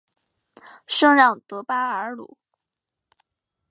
[0.87, 2.35] 圣让德巴尔鲁。